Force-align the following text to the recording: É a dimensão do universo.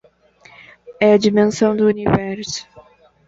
É 0.99 1.13
a 1.13 1.17
dimensão 1.19 1.75
do 1.77 1.85
universo. 1.85 2.67